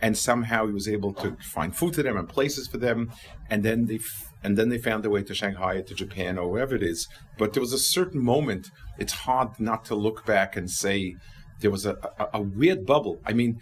and 0.00 0.16
somehow 0.16 0.60
he 0.68 0.72
was 0.80 0.88
able 0.96 1.12
to 1.22 1.36
find 1.56 1.76
food 1.76 1.94
for 1.96 2.04
them 2.06 2.16
and 2.16 2.26
places 2.38 2.64
for 2.72 2.78
them, 2.78 2.98
and 3.50 3.62
then 3.62 3.86
they 3.90 3.98
and 4.42 4.56
then 4.56 4.68
they 4.68 4.78
found 4.78 5.02
their 5.02 5.10
way 5.10 5.22
to 5.22 5.34
Shanghai, 5.34 5.80
to 5.80 5.94
Japan, 5.94 6.38
or 6.38 6.50
wherever 6.50 6.74
it 6.74 6.82
is. 6.82 7.08
But 7.36 7.52
there 7.52 7.60
was 7.60 7.72
a 7.72 7.78
certain 7.78 8.22
moment. 8.22 8.70
It's 8.98 9.12
hard 9.12 9.58
not 9.58 9.84
to 9.86 9.94
look 9.94 10.24
back 10.24 10.56
and 10.56 10.70
say 10.70 11.16
there 11.60 11.70
was 11.70 11.86
a, 11.86 11.96
a, 12.18 12.38
a 12.38 12.40
weird 12.40 12.86
bubble. 12.86 13.20
I 13.26 13.32
mean, 13.32 13.58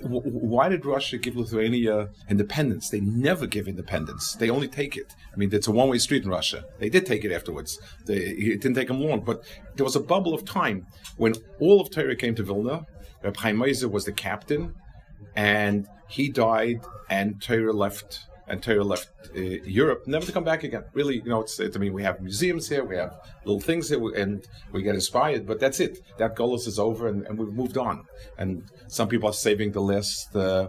why 0.00 0.68
did 0.68 0.86
Russia 0.86 1.18
give 1.18 1.36
Lithuania 1.36 2.08
independence? 2.28 2.88
They 2.88 3.00
never 3.00 3.46
give 3.46 3.66
independence. 3.66 4.34
They 4.34 4.50
only 4.50 4.68
take 4.68 4.96
it. 4.96 5.14
I 5.32 5.36
mean, 5.36 5.52
it's 5.52 5.66
a 5.66 5.72
one-way 5.72 5.98
street 5.98 6.24
in 6.24 6.30
Russia. 6.30 6.64
They 6.78 6.88
did 6.88 7.04
take 7.04 7.24
it 7.24 7.32
afterwards. 7.32 7.78
They, 8.06 8.16
it 8.16 8.60
didn't 8.60 8.74
take 8.74 8.88
them 8.88 9.00
long, 9.00 9.20
but 9.20 9.44
there 9.76 9.84
was 9.84 9.96
a 9.96 10.00
bubble 10.00 10.34
of 10.34 10.44
time 10.44 10.86
when 11.16 11.34
all 11.58 11.80
of 11.80 11.90
Torah 11.90 12.16
came 12.16 12.34
to 12.36 12.42
Vilna. 12.42 12.86
Reb 13.22 13.36
Chaim 13.38 13.58
was 13.58 14.04
the 14.04 14.12
captain, 14.12 14.74
and 15.34 15.88
he 16.08 16.28
died, 16.28 16.84
and 17.10 17.42
Torah 17.42 17.72
left 17.72 18.27
and 18.48 18.62
Torah 18.62 18.84
left 18.84 19.08
uh, 19.36 19.40
Europe, 19.40 20.06
never 20.06 20.24
to 20.26 20.32
come 20.32 20.44
back 20.44 20.64
again. 20.64 20.84
Really, 20.94 21.16
you 21.16 21.30
know, 21.30 21.42
it's, 21.42 21.58
it, 21.60 21.76
I 21.76 21.78
mean, 21.78 21.92
we 21.92 22.02
have 22.02 22.20
museums 22.20 22.68
here, 22.68 22.84
we 22.84 22.96
have 22.96 23.14
little 23.44 23.60
things 23.60 23.88
here, 23.88 24.00
and 24.14 24.46
we 24.72 24.82
get 24.82 24.94
inspired, 24.94 25.46
but 25.46 25.60
that's 25.60 25.80
it. 25.80 25.98
That 26.18 26.36
Golos 26.36 26.66
is 26.66 26.78
over, 26.78 27.08
and, 27.08 27.26
and, 27.26 27.38
we've 27.38 27.52
moved 27.52 27.76
on. 27.76 28.04
And 28.38 28.64
some 28.88 29.08
people 29.08 29.28
are 29.28 29.34
saving 29.34 29.72
the 29.72 29.82
last 29.82 30.34
uh, 30.34 30.68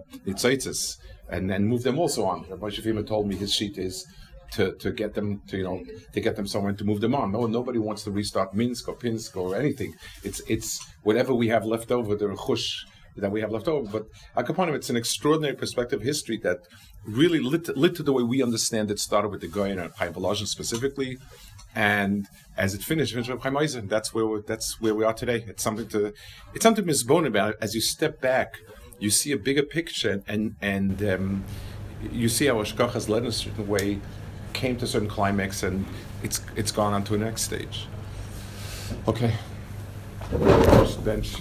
and 1.30 1.52
and 1.52 1.68
move 1.68 1.84
them 1.84 2.00
also 2.00 2.26
on. 2.26 2.46
Rabbi 2.50 2.70
Shafima 2.70 3.06
told 3.06 3.28
me 3.28 3.36
his 3.36 3.54
sheet 3.54 3.78
is 3.78 4.06
to, 4.54 4.74
to 4.78 4.92
get 4.92 5.14
them 5.14 5.42
to 5.48 5.58
you 5.58 5.64
know 5.64 5.84
to 6.14 6.22
get 6.22 6.36
them 6.36 6.48
somewhere 6.48 6.74
to 6.74 6.84
move 6.84 7.02
them 7.02 7.16
on. 7.16 7.32
No, 7.32 7.46
nobody 7.46 7.80
wants 7.80 8.04
to 8.06 8.12
restart 8.12 8.54
Minsk 8.54 8.88
or 8.88 8.96
Pinsk 8.96 9.38
or 9.38 9.56
anything. 9.56 9.94
It's 10.24 10.42
it's 10.48 10.86
whatever 11.04 11.34
we 11.34 11.48
have 11.50 11.66
left 11.66 11.92
over, 11.92 12.16
the 12.16 12.26
chush 12.26 12.86
that 13.16 13.32
we 13.32 13.42
have 13.42 13.52
left 13.52 13.68
over. 13.68 13.90
But 13.90 14.06
Akaponim, 14.38 14.76
it's 14.76 14.90
an 14.90 14.98
extraordinary 14.98 15.56
perspective 15.56 16.02
history 16.02 16.38
that 16.44 16.60
really 17.06 17.40
lit, 17.40 17.76
lit 17.78 17.96
to 17.96 18.04
the 18.04 18.14
way 18.14 18.24
we 18.24 18.44
understand 18.44 18.92
it, 18.92 19.00
started 19.00 19.30
with 19.30 19.42
the 19.42 19.48
Goyen 19.48 19.80
and 19.80 19.94
Chaim 19.94 20.14
Volozhin 20.14 20.48
specifically, 20.48 21.18
and 21.76 22.28
as 22.58 22.74
it 22.74 22.82
finished, 22.82 23.14
finished 23.14 23.30
with 23.30 23.42
Chaim 23.42 23.58
Eisen. 23.58 23.88
That's 23.88 24.14
where 24.14 24.26
we're, 24.26 24.42
that's 24.42 24.80
where 24.82 24.96
we 24.96 25.04
are 25.04 25.14
today. 25.14 25.44
It's 25.48 25.64
something 25.64 25.88
to 25.90 26.14
it's 26.54 26.64
something 26.64 26.86
to 26.86 26.92
misbone 26.92 27.28
about. 27.28 27.56
As 27.62 27.76
you 27.76 27.82
step 27.82 28.22
back, 28.22 28.56
you 29.00 29.10
see 29.10 29.32
a 29.32 29.38
bigger 29.38 29.64
picture, 29.64 30.24
and 30.28 30.56
and 30.62 31.02
um, 31.04 31.44
you 32.12 32.30
see 32.30 32.48
how 32.48 32.56
Ashkach 32.56 32.92
has 32.92 33.08
led 33.10 33.24
in 33.24 33.30
a 33.30 33.32
certain 33.32 33.68
way, 33.68 34.00
came 34.54 34.78
to 34.78 34.86
a 34.86 34.88
certain 34.88 35.10
climax, 35.10 35.64
and 35.64 35.86
it's 36.24 36.42
it's 36.56 36.72
gone 36.72 36.94
on 36.94 37.04
to 37.06 37.16
a 37.16 37.18
next 37.18 37.44
stage. 37.44 37.88
Okay, 39.08 39.34
First 40.30 41.04
bench. 41.04 41.38